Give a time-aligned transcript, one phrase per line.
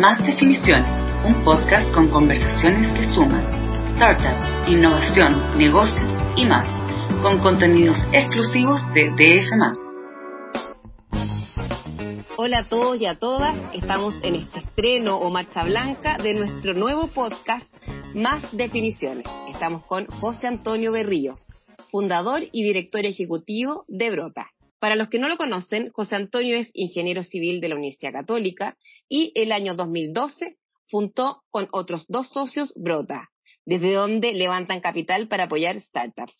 [0.00, 3.40] Más Definiciones, un podcast con conversaciones que suman
[3.94, 6.68] startup, innovación, negocios y más,
[7.22, 9.48] con contenidos exclusivos de DF.
[12.36, 16.74] Hola a todos y a todas, estamos en este estreno o marcha blanca de nuestro
[16.74, 17.66] nuevo podcast
[18.14, 19.24] Más Definiciones.
[19.48, 21.46] Estamos con José Antonio Berríos,
[21.90, 24.50] fundador y director ejecutivo de Brota.
[24.78, 28.76] Para los que no lo conocen, José Antonio es ingeniero civil de la Universidad Católica
[29.08, 30.56] y el año 2012
[30.88, 33.30] fundó con otros dos socios Brota,
[33.64, 36.34] desde donde levantan capital para apoyar startups.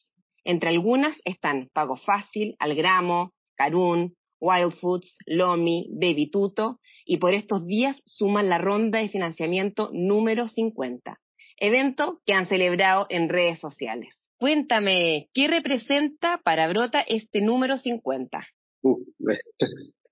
[0.44, 7.66] Entre algunas están Pago Fácil, Algramo, Carun, Wild Foods, Lomi, Baby Tuto y por estos
[7.66, 11.18] días suman la ronda de financiamiento número 50,
[11.56, 14.14] evento que han celebrado en redes sociales.
[14.38, 18.46] Cuéntame, ¿qué representa para Brota este número 50?
[18.82, 19.02] Uh,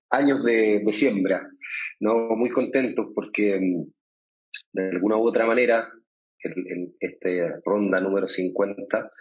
[0.09, 1.47] años de, siembra,
[1.99, 2.29] ¿no?
[2.35, 3.83] Muy contentos porque mm,
[4.73, 5.87] de alguna u otra manera
[6.99, 9.11] esta ronda número 50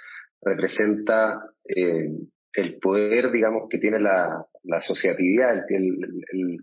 [0.43, 2.09] representa eh,
[2.53, 5.99] el poder, digamos, que tiene la, la asociatividad, el,
[6.33, 6.59] el,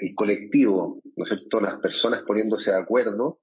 [0.00, 1.60] el, colectivo, ¿no es cierto?
[1.60, 3.40] Las personas poniéndose de acuerdo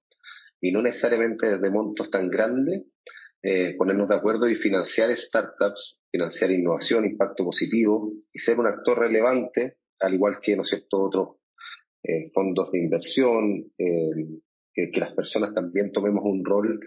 [0.62, 2.84] y no necesariamente de montos tan grandes,
[3.42, 9.00] eh, ponernos de acuerdo y financiar startups, financiar innovación, impacto positivo y ser un actor
[9.00, 11.38] relevante, al igual que, ¿no es cierto?, otros
[12.04, 14.42] eh, fondos de inversión, eh,
[14.73, 16.80] que, que, las personas también tomemos un rol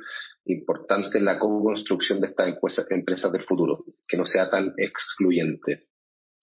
[0.45, 2.59] importante en la co-construcción de estas
[2.91, 5.89] empresas del futuro, que no sea tan excluyente.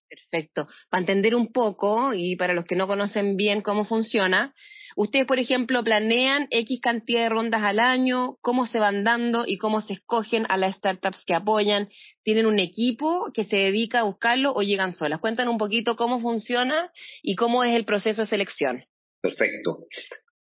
[0.10, 0.68] Perfecto.
[0.90, 4.56] Para entender un poco y para los que no conocen bien cómo funciona,
[4.96, 9.60] ustedes, por ejemplo, planean X cantidad de rondas al año, cómo se van dando y
[9.60, 11.90] cómo se escogen a las startups que apoyan.
[12.24, 15.20] ¿Tienen un equipo que se dedica a buscarlo o llegan solas?
[15.20, 18.84] Cuéntanos un poquito cómo funciona y cómo es el proceso de selección.
[19.22, 19.86] Perfecto.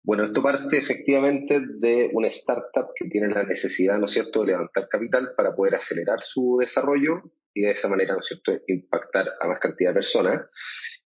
[0.03, 4.49] Bueno, esto parte efectivamente de una startup que tiene la necesidad, ¿no es cierto?, de
[4.49, 7.23] levantar capital para poder acelerar su desarrollo
[7.55, 10.49] y de esa manera, ¿no es cierto?, impactar a más cantidad de personas.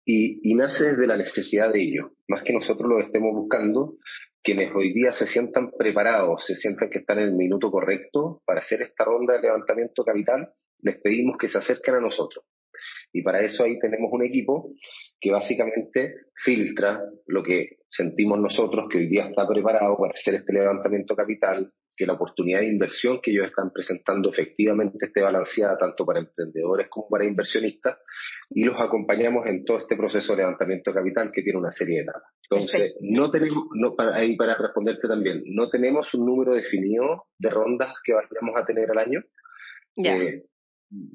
[0.05, 3.97] Y, nace desde la necesidad de ello, más que nosotros lo estemos buscando,
[4.43, 8.61] quienes hoy día se sientan preparados, se sientan que están en el minuto correcto para
[8.61, 10.53] hacer esta ronda de levantamiento capital,
[10.83, 12.45] les pedimos que se acerquen a nosotros.
[13.13, 14.71] Y para eso ahí tenemos un equipo
[15.21, 16.15] que básicamente
[16.45, 21.73] filtra lo que sentimos nosotros que hoy día está preparado para hacer este levantamiento capital,
[21.97, 26.89] que la oportunidad de inversión que ellos están presentando efectivamente esté balanceada tanto para emprendedores
[26.89, 27.99] como para inversionistas
[28.51, 31.97] y los acompañamos en todo este proceso de levantamiento de capital que tiene una serie
[31.97, 32.23] de etapas.
[32.51, 37.51] Entonces, no tenemos, no, para, ahí para responderte también, no tenemos un número definido de
[37.51, 39.23] rondas que vayamos a tener al año.
[39.97, 40.45] Eh,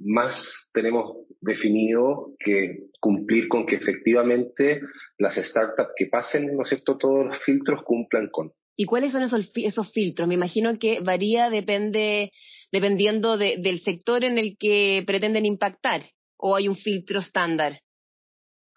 [0.03, 0.33] más
[0.73, 4.81] tenemos definido que cumplir con que efectivamente
[5.17, 8.51] las startups que pasen, ¿no es cierto?, todos los filtros cumplan con.
[8.81, 10.27] ¿Y cuáles son esos, esos filtros?
[10.27, 12.31] Me imagino que varía depende,
[12.71, 16.01] dependiendo del sector en el que pretenden impactar,
[16.35, 17.77] o hay un filtro estándar.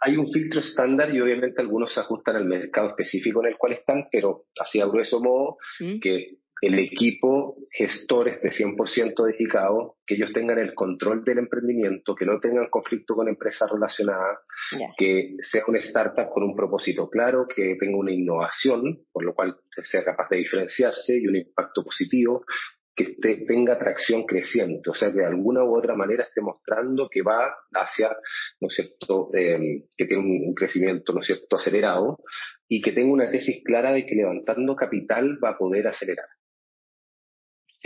[0.03, 3.72] Hay un filtro estándar y obviamente algunos se ajustan al mercado específico en el cual
[3.72, 6.00] están, pero así a grueso modo, ¿Mm?
[6.00, 12.25] que el equipo gestores de 100% dedicado, que ellos tengan el control del emprendimiento, que
[12.25, 14.38] no tengan conflicto con empresas relacionadas,
[14.97, 19.56] que sea una startup con un propósito claro, que tenga una innovación, por lo cual
[19.82, 22.44] sea capaz de diferenciarse y un impacto positivo,
[22.96, 23.16] que
[23.48, 27.52] tenga tracción creciente, o sea, que de alguna u otra manera esté mostrando que va
[27.72, 28.16] hacia,
[28.60, 32.20] ¿no es cierto?, eh, que tiene un, crecimiento, ¿no es cierto?, acelerado
[32.69, 36.26] y que tenga una tesis clara de que levantando capital va a poder acelerar.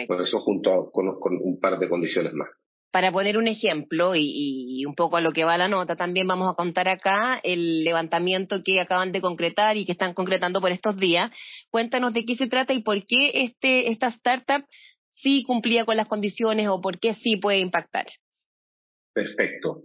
[0.07, 2.49] Por eso junto con, un par de condiciones más.
[2.91, 6.49] Para poner un ejemplo y, un poco a lo que va la nota, también vamos
[6.49, 10.97] a contar acá el levantamiento que acaban de concretar y que están concretando por estos
[10.97, 11.31] días.
[11.71, 14.65] Cuéntanos de qué se trata y por qué este, esta startup
[15.13, 18.07] sí cumplía con las condiciones o por qué sí puede impactar.
[19.13, 19.85] Perfecto.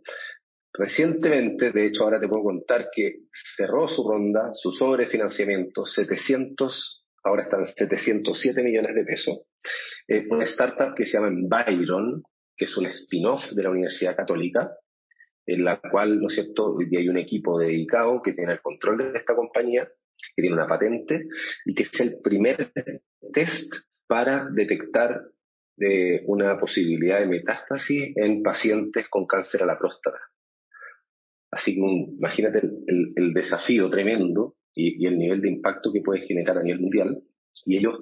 [0.73, 3.25] Recientemente, de hecho ahora te puedo contar que
[3.57, 9.45] cerró su ronda, su sobrefinanciamiento, 700, ahora están 707 millones de pesos
[10.07, 12.23] eh, una startup que se llama Byron,
[12.57, 14.71] que es un spin-off de la Universidad Católica,
[15.45, 18.61] en la cual, ¿no es cierto?, hoy día hay un equipo dedicado que tiene el
[18.61, 19.87] control de esta compañía,
[20.35, 21.27] que tiene una patente
[21.65, 22.71] y que es el primer
[23.33, 23.73] test
[24.07, 25.21] para detectar
[25.75, 30.19] de eh, una posibilidad de metástasis en pacientes con cáncer a la próstata.
[31.51, 36.57] Así que imagínate el, desafío tremendo y, y, el nivel de impacto que puede generar
[36.57, 37.23] a nivel mundial.
[37.65, 37.99] Y ellos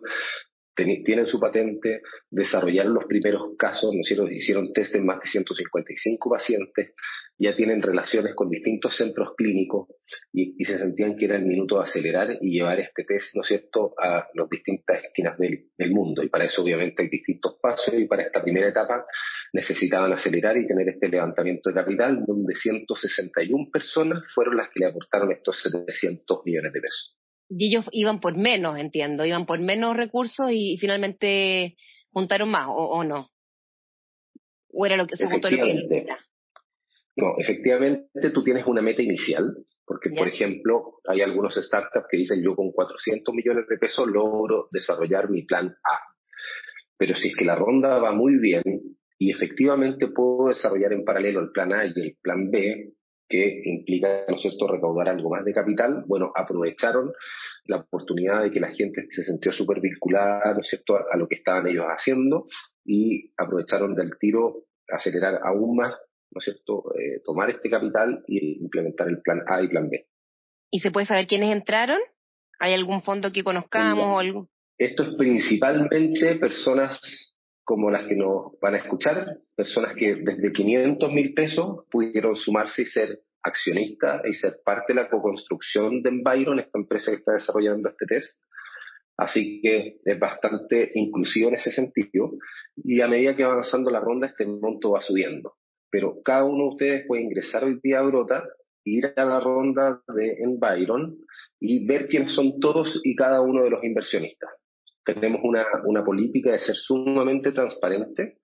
[1.03, 6.29] tienen su patente, desarrollaron los primeros casos, ¿no hicieron, hicieron test en más de 155
[6.29, 6.93] pacientes,
[7.37, 9.87] ya tienen relaciones con distintos centros clínicos
[10.31, 13.47] y, se sentían que era el minuto de acelerar y llevar este test, ¿no es
[13.47, 16.23] cierto?, a las distintas esquinas del, del mundo.
[16.23, 19.05] Y para eso obviamente hay distintos pasos y para esta primera etapa
[19.53, 24.87] necesitaban acelerar y tener este levantamiento de capital donde 161 personas fueron las que le
[24.87, 27.20] aportaron estos 700 millones de pesos
[27.53, 31.75] y ellos iban por menos, entiendo, iban por menos recursos y finalmente
[32.11, 33.29] juntaron más, ¿o, no?
[34.71, 36.05] ¿O era lo que se juntó lo que
[37.17, 39.43] No, efectivamente tú tienes una meta inicial,
[39.85, 44.69] porque por ejemplo hay algunos startups que dicen yo con 400 millones de pesos logro
[44.71, 45.99] desarrollar mi plan A.
[46.97, 48.63] Pero si es que la ronda va muy bien
[49.17, 52.93] y efectivamente puedo desarrollar en paralelo el plan A y el plan B,
[53.31, 57.11] que implica, ¿no es cierto?, recaudar algo más de capital, bueno, aprovecharon
[57.65, 61.27] la oportunidad de que la gente se sintió súper vinculada, ¿no es cierto?, a, lo
[61.27, 62.47] que estaban ellos haciendo
[62.85, 65.95] y aprovecharon del tiro acelerar aún más,
[66.31, 70.05] ¿no es cierto?, eh, tomar este capital y implementar el plan A y plan B.
[70.69, 71.99] ¿Y se puede saber quiénes entraron?
[72.59, 74.49] ¿Hay algún fondo que conozcamos o algo?
[74.77, 77.30] Esto es principalmente personas
[77.71, 82.81] como las que nos van a escuchar, personas que desde 500 mil pesos pudieron sumarse
[82.81, 87.31] y ser accionistas y ser parte de la co-construcción de Environ, esta empresa que está
[87.31, 88.37] desarrollando este test.
[89.15, 92.31] Así que es bastante inclusivo en ese sentido.
[92.75, 95.53] Y a medida que va avanzando la ronda, este monto va subiendo.
[95.89, 98.43] Pero cada uno de ustedes puede ingresar hoy día a Brota,
[98.83, 101.19] ir a la ronda de Environ
[101.57, 104.49] y ver quiénes son todos y cada uno de los inversionistas
[105.03, 108.39] tenemos una, una política de ser sumamente transparente,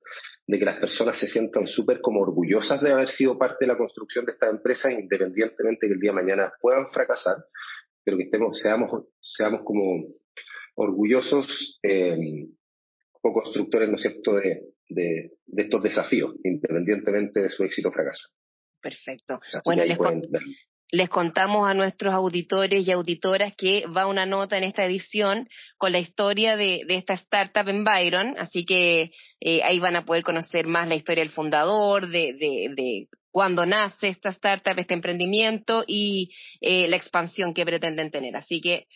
[0.47, 3.77] de que las personas se sientan súper como orgullosas de haber sido parte de la
[3.77, 7.35] construcción de esta empresa, independientemente que el día de mañana puedan fracasar,
[8.03, 10.05] pero que estemos, seamos, seamos como
[10.75, 12.47] orgullosos eh,
[13.11, 18.29] como constructores, ¿no es cierto?, de, de, estos desafíos, independientemente de su éxito o fracaso.
[18.81, 19.39] Perfecto.
[19.65, 19.97] bueno, les,
[20.91, 25.91] les contamos a nuestros auditores y auditoras que va una nota en esta edición con
[25.91, 29.11] la historia de, esta startup en Byron, así que
[29.41, 34.07] eh, ahí van a poder conocer más la historia del fundador, de, de, cuándo nace
[34.07, 36.31] esta startup, este emprendimiento y
[36.61, 38.35] eh, la expansión que pretenden tener.
[38.35, 38.87] Así que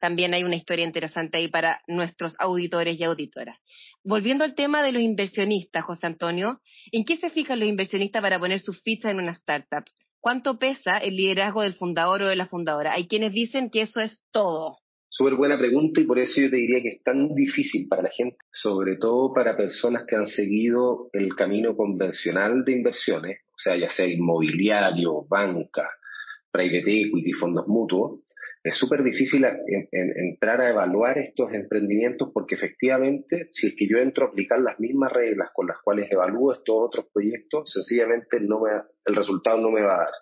[0.00, 3.58] también hay una historia interesante ahí para nuestros auditores y auditoras.
[4.02, 6.60] Volviendo al tema de los inversionistas, José Antonio,
[6.92, 9.84] ¿en qué se fijan los inversionistas para poner sus fichas en una startup?
[10.24, 12.94] ¿Cuánto pesa el liderazgo del fundador o de la fundadora?
[12.94, 14.78] Hay quienes dicen que eso es todo.
[15.10, 18.08] Súper buena pregunta y por eso yo te diría que es tan difícil para la
[18.08, 23.76] gente, sobre todo para personas que han seguido el camino convencional de inversiones, o sea,
[23.76, 25.90] ya sea inmobiliario, banca,
[26.50, 28.20] private equity, fondos mutuos,
[28.64, 29.44] es súper difícil
[29.92, 34.80] entrar a evaluar estos emprendimientos porque efectivamente, si es que yo entro a aplicar las
[34.80, 38.70] mismas reglas con las cuales evalúo estos otros proyectos, sencillamente no me,
[39.04, 40.12] el resultado no me va a dar.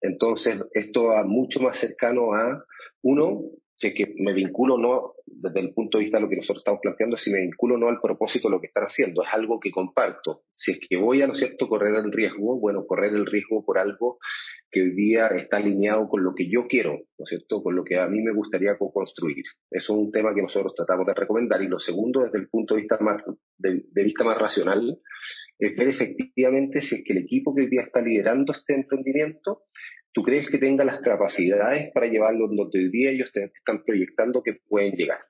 [0.00, 2.64] Entonces, esto va mucho más cercano a,
[3.02, 3.42] uno,
[3.82, 6.60] si es que me vinculo no, desde el punto de vista de lo que nosotros
[6.60, 9.58] estamos planteando, si me vinculo no al propósito de lo que están haciendo, es algo
[9.58, 10.44] que comparto.
[10.54, 13.64] Si es que voy a, ¿no es cierto?, correr el riesgo, bueno, correr el riesgo
[13.64, 14.18] por algo
[14.70, 17.82] que hoy día está alineado con lo que yo quiero, ¿no es cierto?, con lo
[17.82, 19.44] que a mí me gustaría co-construir.
[19.68, 21.60] Eso es un tema que nosotros tratamos de recomendar.
[21.60, 23.20] Y lo segundo, desde el punto de vista más,
[23.58, 24.96] de, vista más racional,
[25.58, 29.64] es ver efectivamente si es que el equipo que hoy día está liderando este emprendimiento,
[30.12, 34.42] tú crees que tenga las capacidades para llevarlo donde hoy día ellos te están proyectando
[34.42, 35.20] que pueden llegar.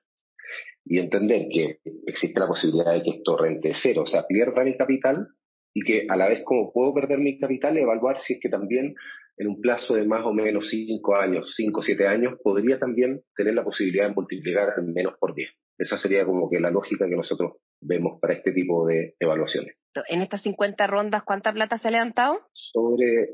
[0.85, 4.75] Y entender que existe la posibilidad de que esto rente cero, o sea, pierda mi
[4.75, 5.27] capital
[5.73, 8.93] y que a la vez como puedo perder mi capital, evaluar si es que también
[9.37, 13.21] en un plazo de más o menos 5 años, 5 o 7 años, podría también
[13.35, 15.49] tener la posibilidad de multiplicar menos por 10.
[15.77, 17.53] Esa sería como que la lógica que nosotros
[17.85, 19.75] vemos para este tipo de evaluaciones.
[20.07, 22.39] En estas 50 rondas, ¿cuánta plata se ha levantado?
[22.53, 23.29] Sobre,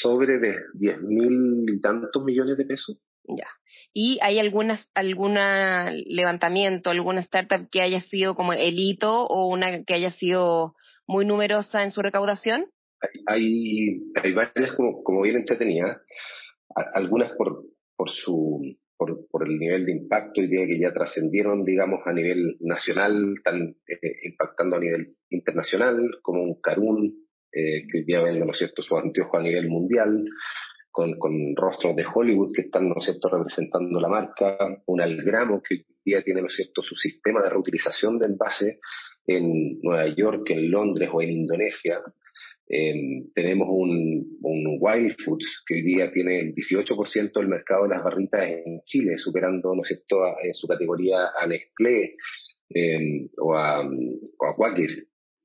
[0.00, 2.98] sobre de 10 mil y tantos millones de pesos.
[3.24, 3.48] Ya.
[3.94, 9.84] ¿Y hay algunas, alguna levantamiento, alguna startup que haya sido como el hito o una
[9.84, 10.74] que haya sido
[11.06, 12.66] muy numerosa en su recaudación?
[13.26, 15.98] hay, hay varias como, como bien entretenidas,
[16.94, 17.64] algunas por,
[17.96, 22.56] por su por, por, el nivel de impacto y que ya trascendieron, digamos, a nivel
[22.60, 27.12] nacional, están eh, impactando a nivel internacional, como un Carun,
[27.52, 30.24] eh, que hoy día vende, ¿no es cierto?, su anteojo a nivel mundial,
[30.92, 34.56] con, con rostros de Hollywood que están, ¿no es cierto?, representando la marca,
[34.86, 38.78] un Algramo que hoy día tiene, ¿no es cierto?, su sistema de reutilización de envase
[39.26, 42.00] en Nueva York, en Londres o en Indonesia,
[42.68, 47.90] eh, tenemos un, un, Wild Foods que hoy día tiene el 18% del mercado de
[47.90, 52.16] las barritas en Chile, superando ¿no sé, toda, en su categoría a Nestlé.
[52.74, 54.90] eh, o, a, o a Quaker,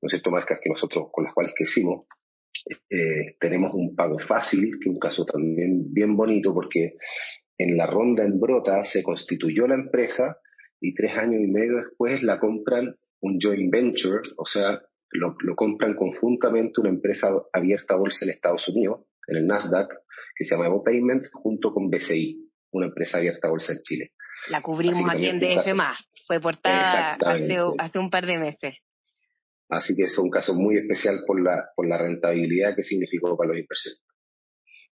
[0.02, 0.30] ¿no cierto?
[0.30, 2.06] Marcas que nosotros con las cuales crecimos,
[2.90, 6.94] eh, tenemos un pago fácil, que es un caso también bien bonito porque
[7.58, 10.38] en la ronda en Brota se constituyó la empresa
[10.80, 15.56] y tres años y medio después la compran un joint venture, o sea, lo, lo
[15.56, 19.88] compran conjuntamente una empresa abierta a bolsa en Estados Unidos, en el Nasdaq,
[20.36, 24.12] que se llama Evo Payment, junto con BCI, una empresa abierta a bolsa en Chile.
[24.48, 25.76] La cubrimos aquí en DF+,
[26.26, 28.76] fue portada hace, hace un par de meses.
[29.68, 33.48] Así que es un caso muy especial por la, por la rentabilidad que significó para
[33.48, 34.00] los inversores.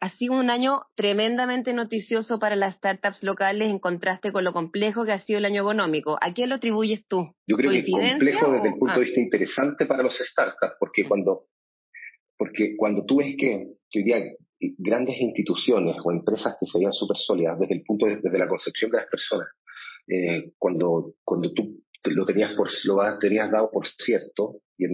[0.04, 5.06] Ha sido un año tremendamente noticioso para las startups locales en contraste con lo complejo
[5.06, 6.18] que ha sido el año económico.
[6.20, 7.34] ¿A qué lo atribuyes tú?
[7.46, 9.04] Yo creo que es complejo desde el punto de ah.
[9.04, 11.46] vista interesante para los startups, porque cuando,
[12.36, 14.18] porque cuando tú ves que, hoy día
[14.76, 18.48] grandes instituciones o empresas que se veían súper sólidas desde el punto de, desde la
[18.48, 19.48] concepción de las personas,
[20.06, 24.86] eh, cuando, cuando tú lo tenías por lo tenías dado por cierto y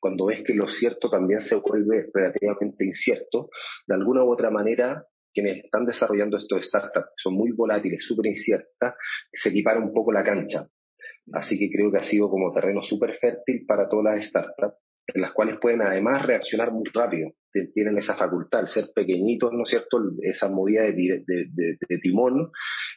[0.00, 3.50] cuando ves que lo cierto también se vuelve relativamente incierto
[3.86, 5.04] de alguna u otra manera
[5.36, 8.94] quienes están desarrollando estos startups son muy volátiles súper inciertas
[9.30, 10.66] se equipara un poco la cancha.
[11.32, 14.78] Así que creo que ha sido como terreno súper fértil para todas las startups
[15.14, 17.32] en las cuales pueden además reaccionar muy rápido
[17.72, 19.98] tienen esa facultad, ser pequeñitos, ¿no es cierto?
[20.22, 22.50] Esa movida de, de, timón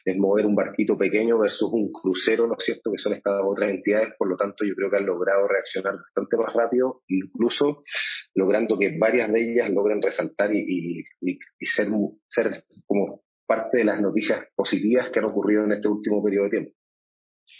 [0.04, 2.92] es mover un barquito pequeño versus un crucero, ¿no es cierto?
[2.92, 6.36] Que son estas otras entidades, por lo tanto yo creo que han logrado reaccionar bastante
[6.36, 7.82] más rápido, incluso
[8.34, 11.88] logrando que varias de ellas logren resaltar y, y, y ser,
[12.26, 16.50] ser como parte de las noticias positivas que han ocurrido en este último periodo de
[16.50, 16.72] tiempo.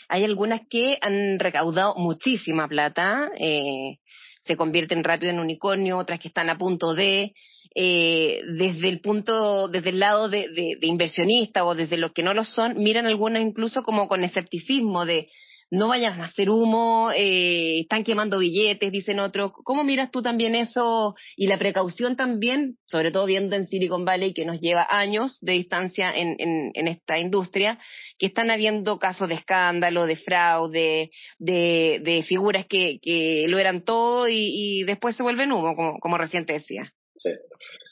[0.09, 3.29] Hay algunas que han recaudado muchísima plata.
[3.37, 3.99] Eh,
[4.45, 7.35] se convierten rápido en unicornio, otras que están a punto de,
[7.75, 12.23] eh, desde el punto, desde el lado de, de, de inversionista o desde los que
[12.23, 15.29] no lo son, miran algunas incluso como con escepticismo de,
[15.71, 19.53] no vayan a hacer humo, eh, están quemando billetes, dicen otros.
[19.65, 24.35] ¿Cómo miras tú también eso y la precaución también, sobre todo viendo en Silicon Valley
[24.35, 27.79] que nos lleva años de distancia en, en, en esta industria,
[28.19, 33.85] que están habiendo casos de escándalo, de fraude, de, de figuras que, que lo eran
[33.85, 36.93] todo y, y después se vuelven humo, como, como recién te decía?
[37.17, 37.31] Sí.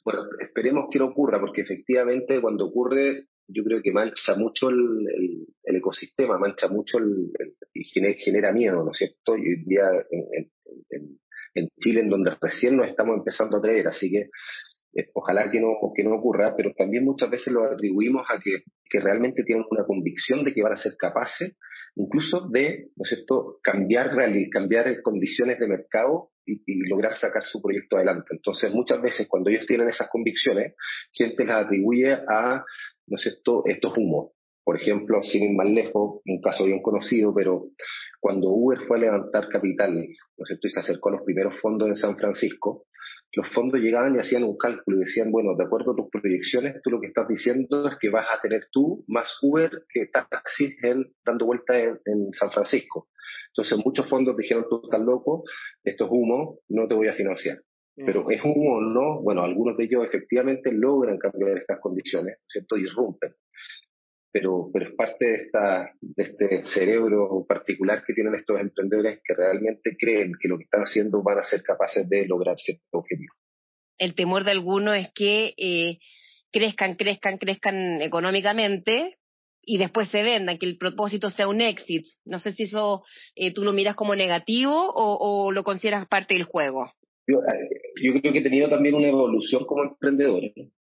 [0.05, 5.47] Bueno, esperemos que no ocurra, porque efectivamente cuando ocurre yo creo que mancha mucho el,
[5.65, 7.33] el, ecosistema, mancha mucho el,
[7.73, 9.37] y genera, miedo, ¿no es cierto?
[9.37, 10.51] Y hoy día en,
[10.91, 11.19] en,
[11.55, 14.29] en, Chile, en donde recién nos estamos empezando a traer, así que
[14.95, 18.65] eh, ojalá que no, que no ocurra, pero también muchas veces lo atribuimos a que,
[18.89, 21.57] que realmente tienen una convicción de que van a ser capaces
[21.99, 24.11] incluso de, ¿no es cierto?, cambiar,
[24.53, 28.29] cambiar condiciones de mercado y, y, lograr sacar su proyecto adelante.
[28.31, 30.75] Entonces, muchas veces cuando ellos tienen esas convicciones,
[31.13, 32.65] gente las atribuye a
[33.09, 34.33] ¿no es cierto?, estos humos.
[34.65, 37.69] Por ejemplo, sin ir más lejos, un caso bien conocido, pero
[38.21, 41.55] cuando Uber fue a levantar capital, ¿no es cierto?, y se acercó a los primeros
[41.61, 42.85] fondos en San Francisco,
[43.35, 46.81] los fondos llegaban y hacían un cálculo y decían, bueno, de acuerdo a tus proyecciones,
[46.83, 50.83] tú lo que estás diciendo es que vas a tener tú más Uber que taxis
[50.83, 53.09] en, dando vueltas en, San Francisco.
[53.49, 55.45] Entonces muchos fondos dijeron, tú estás loco,
[55.85, 57.59] esto es humo, no te voy a financiar.
[58.05, 62.77] Pero es humo o no, bueno, algunos de ellos efectivamente logran cambiar estas condiciones, ¿cierto?
[62.77, 63.35] Y rompen.
[64.31, 69.35] Pero, pero es parte de, esta, de este cerebro particular que tienen estos emprendedores que
[69.35, 73.35] realmente creen que lo que están haciendo van a ser capaces de lograr cierto objetivo.
[73.99, 75.99] El temor de algunos es que eh,
[76.53, 79.19] crezcan, crezcan, crezcan económicamente,
[79.69, 82.09] y después se vendan, que el propósito sea un éxito.
[82.25, 86.33] No sé si eso eh, tú lo miras como negativo o, o, lo consideras parte
[86.33, 86.91] del juego.
[87.29, 87.69] Yo, eh,
[88.03, 90.43] yo creo que he tenido también una evolución como emprendedor.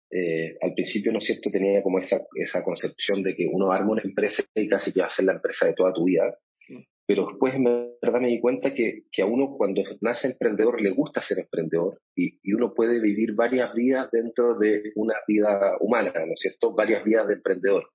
[0.10, 3.92] Eh, al principio, ¿no es cierto?, tenía como esa, esa concepción de que uno arma
[3.92, 6.36] una empresa y casi que va a ser la empresa de toda tu vida.
[7.06, 7.66] Pero después, en
[8.02, 12.00] verdad, me di cuenta que, que a uno cuando nace emprendedor le gusta ser emprendedor
[12.16, 16.74] y, y uno puede vivir varias vidas dentro de una vida humana, ¿no es cierto?,
[16.74, 17.90] varias vidas de emprendedor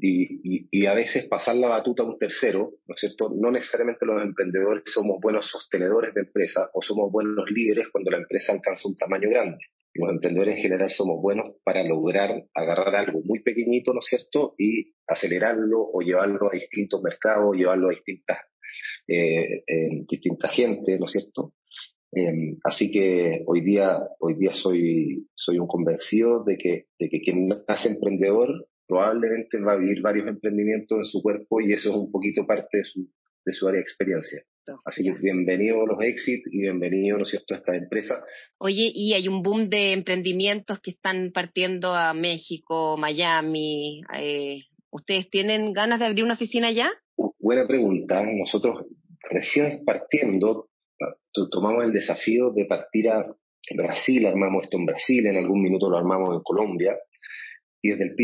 [0.00, 3.30] y, y, a veces pasar la batuta a un tercero, ¿no es cierto?
[3.34, 8.18] No necesariamente los emprendedores somos buenos sostenedores de empresa o somos buenos líderes cuando la
[8.18, 9.58] empresa alcanza un tamaño grande.
[9.94, 14.54] Los emprendedores en general somos buenos para lograr agarrar algo muy pequeñito, ¿no es cierto?
[14.56, 18.38] Y acelerarlo o llevarlo a distintos mercados, llevarlo a distintas,
[19.08, 19.64] eh,
[20.08, 21.54] distintas gente, ¿no es cierto?
[22.12, 27.20] Eh, así que hoy día, hoy día soy, soy un convencido de que, de que
[27.20, 31.96] quien nace emprendedor probablemente va a vivir varios emprendimientos en su cuerpo y eso es
[31.96, 33.06] un poquito parte de su,
[33.44, 34.42] de su área de experiencia.
[34.84, 38.22] Así que bienvenidos los Exit y bienvenidos, ¿no es cierto?, a esta empresa.
[38.58, 44.02] Oye, y hay un boom de emprendimientos que están partiendo a México, Miami.
[44.18, 46.90] Eh, ¿Ustedes tienen ganas de abrir una oficina allá?
[47.38, 48.22] buena pregunta.
[48.24, 48.86] Nosotros
[49.30, 50.68] recién partiendo
[51.50, 53.24] tomamos el desafío de partir a
[53.74, 56.96] Brasil, armamos esto en Brasil, en algún minuto lo armamos en Colombia,
[57.80, 58.14] y desde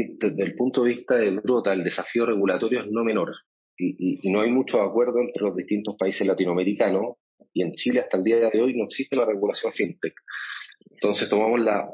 [0.43, 3.33] el, punto de vista de Brota, el desafío regulatorio es no menor,
[3.77, 7.17] y, no hay mucho acuerdo entre los distintos países latinoamericanos,
[7.53, 10.15] y en Chile hasta el día de hoy no existe la regulación fintech.
[10.91, 11.89] Entonces tomamos la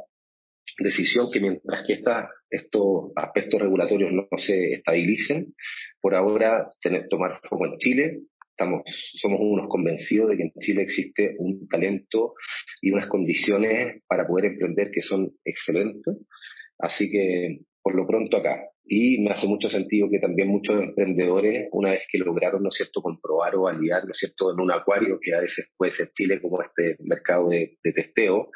[0.78, 2.02] decisión que mientras que
[2.50, 5.54] estos aspectos regulatorios no, se estabilicen,
[6.00, 8.20] por ahora tener, tomar foco en Chile,
[8.56, 12.34] somos unos convencidos de que en Chile existe un talento
[12.82, 16.16] y unas condiciones para poder emprender que son excelentes.
[16.82, 18.70] Así que, por lo pronto acá.
[18.84, 22.74] Y me hace mucho sentido que también muchos emprendedores, una vez que lograron, ¿no es
[22.74, 26.10] cierto?, comprobar o validar, ¿no es cierto?, en un acuario, que a veces puede ser
[26.12, 28.50] Chile como este mercado de, testeo,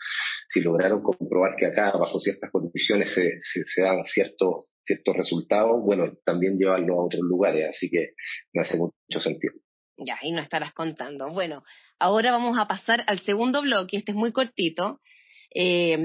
[0.48, 6.12] si lograron comprobar que acá, bajo ciertas condiciones, se, se, dan ciertos, ciertos resultados, bueno,
[6.24, 7.68] también llevarlo a otros lugares.
[7.70, 8.14] Así que
[8.52, 9.54] me hace mucho sentido.
[9.98, 11.30] Ya, y no estarás contando.
[11.30, 11.62] Bueno,
[12.00, 15.00] ahora vamos a pasar al segundo bloque, este es muy cortito.
[15.54, 15.96] Eh,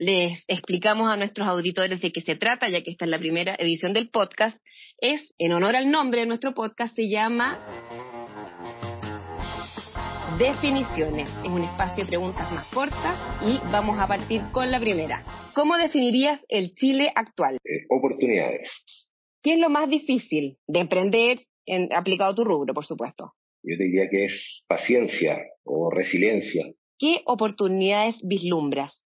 [0.00, 3.54] les explicamos a nuestros auditores de qué se trata, ya que esta es la primera
[3.58, 4.58] edición del podcast.
[4.98, 7.58] Es, en honor al nombre de nuestro podcast, se llama
[10.38, 11.28] Definiciones.
[11.44, 13.14] Es un espacio de preguntas más cortas
[13.44, 15.22] y vamos a partir con la primera.
[15.54, 17.58] ¿Cómo definirías el Chile actual?
[17.62, 18.70] Eh, oportunidades.
[19.42, 23.34] ¿Qué es lo más difícil de emprender en, aplicado a tu rubro, por supuesto?
[23.62, 26.72] Yo diría que es paciencia o resiliencia.
[27.00, 29.02] ¿Qué oportunidades vislumbras?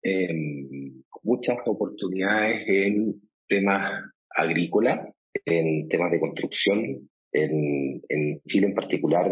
[1.21, 3.93] muchas oportunidades en temas
[4.35, 5.13] agrícolas,
[5.45, 9.31] en temas de construcción, en, en, Chile en particular,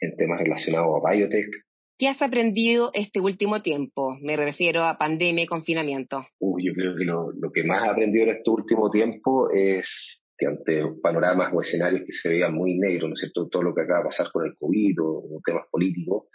[0.00, 1.48] en temas relacionados a biotech.
[1.98, 4.16] ¿Qué has aprendido este último tiempo?
[4.22, 6.26] Me refiero a pandemia y confinamiento.
[6.40, 9.86] yo creo que lo, lo que más he aprendido en este último tiempo es
[10.38, 13.74] que ante panoramas o escenarios que se veían muy negros, ¿no es cierto?, todo lo
[13.74, 16.28] que acaba de pasar con el COVID o, temas políticos,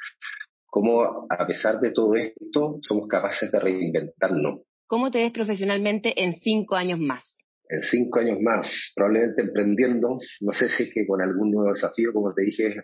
[0.74, 4.62] cómo a pesar de todo esto somos capaces de reinventarnos.
[4.88, 7.24] ¿Cómo te ves profesionalmente en cinco años más?
[7.70, 12.12] En cinco años más, probablemente emprendiendo, no sé si es que con algún nuevo desafío,
[12.12, 12.76] como te dije,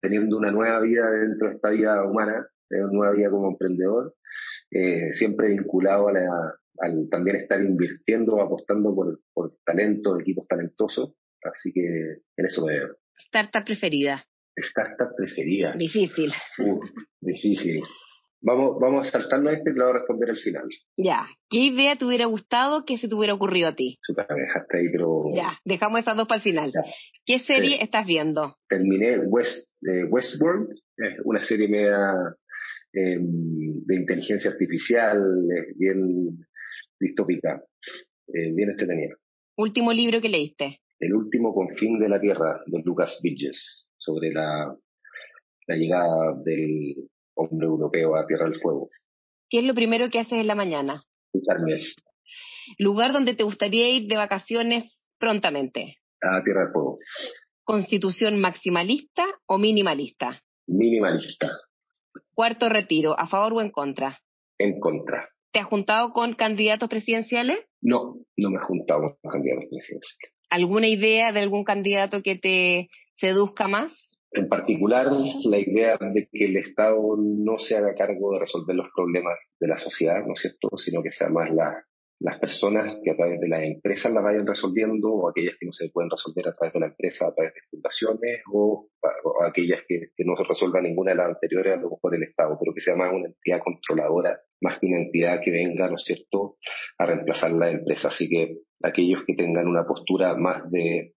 [0.00, 4.14] teniendo una nueva vida dentro de esta vida humana, una nueva vida como emprendedor,
[4.70, 6.28] eh, siempre vinculado a la,
[6.78, 11.16] al también estar invirtiendo, apostando por, por talento, equipos talentosos.
[11.42, 11.82] Así que
[12.36, 12.96] en eso me veo.
[13.18, 14.24] ¿Startup preferida?
[14.56, 15.74] Startup preferida.
[15.76, 16.32] Difícil.
[17.20, 17.82] difícil.
[18.46, 20.68] Vamos, vamos a saltarnos este y lo voy a responder al final.
[20.98, 21.26] Ya.
[21.48, 23.96] ¿Qué idea te hubiera gustado que se te hubiera ocurrido a ti?
[24.02, 25.24] Super, me dejaste ahí, pero...
[25.34, 26.72] Ya, dejamos esas dos para el final.
[27.24, 28.56] ¿Qué serie estás viendo?
[28.68, 30.68] Terminé West, eh, Westworld,
[31.24, 32.14] una serie media
[32.92, 35.18] em, de inteligencia artificial,
[35.76, 36.36] bien
[37.00, 37.62] distópica,
[38.28, 39.14] eh, bien entretenida.
[39.56, 40.80] ¿Último libro que leíste?
[41.00, 44.74] El último confín de la Tierra, de Lucas Bridges, sobre la,
[45.66, 48.90] la llegada del hombre europeo a Tierra del Fuego.
[49.48, 51.04] ¿Qué es lo primero que haces en la mañana?
[51.32, 51.58] Escuchar
[52.78, 54.84] ¿Lugar donde te gustaría ir de vacaciones
[55.18, 55.98] prontamente?
[56.20, 56.98] A Tierra del Fuego.
[57.64, 60.42] ¿Constitución maximalista o minimalista?
[60.66, 61.50] Minimalista.
[62.34, 64.20] Cuarto retiro, ¿a favor o en contra?
[64.58, 65.30] En contra.
[65.52, 67.58] ¿Te has juntado con candidatos presidenciales?
[67.80, 70.34] No, no me he juntado con candidatos presidenciales.
[70.50, 73.92] ¿Alguna idea de algún candidato que te seduzca más?
[74.32, 75.06] En particular,
[75.44, 79.68] la idea de que el Estado no se haga cargo de resolver los problemas de
[79.68, 81.84] la sociedad, ¿no es cierto?, sino que sea más la,
[82.20, 85.72] las personas que a través de las empresas las vayan resolviendo o aquellas que no
[85.72, 88.88] se pueden resolver a través de la empresa, a través de fundaciones o,
[89.46, 92.74] aquellas que, no se resuelva ninguna de las anteriores, a lo mejor el Estado, pero
[92.74, 96.56] que sea más una entidad controladora, más que una entidad que venga, ¿no es cierto?,
[96.98, 98.08] a reemplazar la empresa.
[98.08, 101.14] Así que aquellos que tengan una postura más de,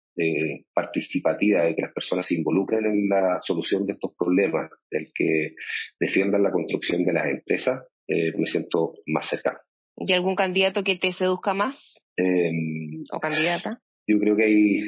[0.73, 5.55] participativa, de que las personas se involucren en la solución de estos problemas, del que
[5.99, 9.59] defiendan la construcción de las empresas, eh, me siento más cercano.
[9.97, 11.77] ¿Y algún candidato que te seduzca más?
[12.17, 13.81] Em, ¿O candidata?
[14.07, 14.81] Yo creo que hay,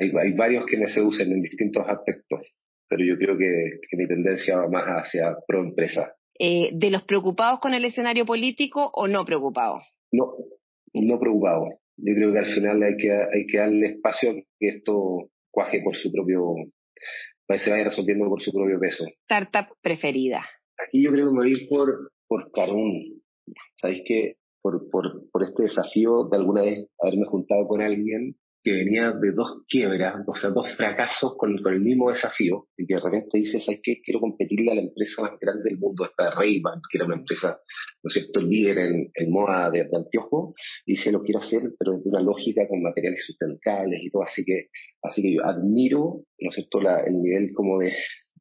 [0.00, 2.56] hay, varios que me seducen en distintos aspectos,
[2.88, 6.14] pero yo creo que, mi tendencia va más hacia pro empresa.
[6.38, 9.82] Eh, ¿De los preocupados con el escenario político o no preocupados?
[10.12, 10.34] No,
[10.94, 11.74] no preocupados.
[11.98, 15.80] Yo creo que al final hay que, hay que darle espacio a que esto cuaje
[15.82, 16.54] por su propio,
[17.46, 19.04] para que se vaya resolviendo por su propio peso.
[19.22, 20.44] ¿Startup preferida?
[20.78, 23.16] Aquí yo creo que me voy a ir por, por Carun
[23.80, 28.72] sabéis que por, por, por este desafío de alguna vez haberme juntado con alguien que
[28.72, 33.00] venía de dos quiebras, o sea, dos fracasos con, el mismo desafío, y que de
[33.00, 34.00] repente dices, ¿sabes qué?
[34.02, 37.60] Quiero competirle a la empresa más grande del mundo, esta ray que era una empresa,
[38.02, 40.04] ¿no es cierto?, líder en, en moda de, de,
[40.84, 44.44] y dice, lo quiero hacer, pero de una lógica con materiales sustentables y todo, así
[44.44, 44.66] que,
[45.00, 47.92] así que yo admiro, ¿no es cierto?, el nivel como de,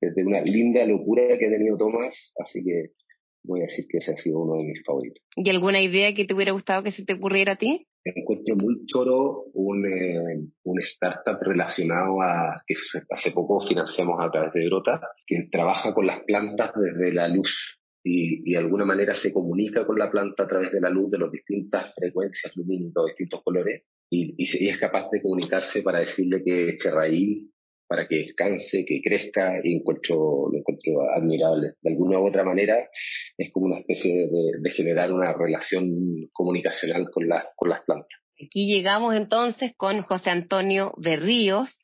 [0.01, 2.93] de, una linda locura que ha tenido Tomás, así que
[3.43, 5.21] voy a decir que ese ha sido uno de mis favoritos.
[5.35, 7.85] ¿Y alguna idea que te hubiera gustado que se te ocurriera a ti?
[8.13, 12.75] Encuentro muy choro un, eh, un startup relacionado a que
[13.09, 17.79] hace poco financiamos a través de Grota, que trabaja con las plantas desde la luz
[18.03, 21.09] y, y, de alguna manera se comunica con la planta a través de la luz
[21.09, 26.43] de las distintas frecuencias lumínicas, distintos colores, y, y, es capaz de comunicarse para decirle
[26.43, 27.49] que eche raíz,
[27.88, 31.74] para que descanse, que crezca, y encuentro, lo encuentro admirable.
[31.82, 32.89] De alguna u otra manera,
[33.38, 38.19] es como una especie de, de generar una relación comunicacional con, la, con las plantas.
[38.43, 41.80] Aquí llegamos entonces con José Antonio Berríos,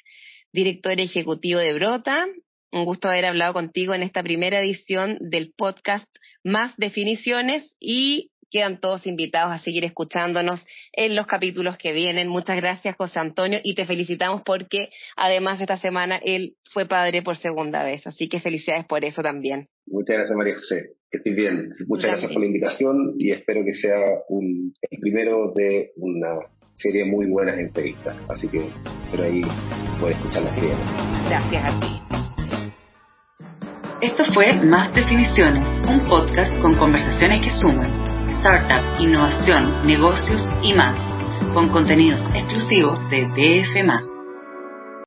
[0.52, 2.26] director ejecutivo de Brota.
[2.74, 6.08] Un gusto haber hablado contigo en esta primera edición del podcast
[6.44, 12.28] Más Definiciones y quedan todos invitados a seguir escuchándonos en los capítulos que vienen.
[12.28, 17.38] Muchas gracias, José Antonio, y te felicitamos porque además esta semana él fue padre por
[17.38, 19.68] segunda vez, así que felicidades por eso también.
[19.88, 20.92] Muchas gracias, María José.
[21.10, 21.70] Que estés bien.
[21.88, 26.40] Muchas gracias por la invitación y espero que sea un, el primero de una
[26.76, 28.16] serie muy buenas entrevistas.
[28.30, 28.60] Así que
[29.06, 29.42] espero ahí
[30.00, 30.62] poder escuchar las que
[31.26, 31.88] Gracias a ti.
[34.02, 38.11] Esto fue Más Definiciones, un podcast con conversaciones que suman
[38.42, 40.98] startup, innovación, negocios y más,
[41.54, 44.11] con contenidos exclusivos de DF.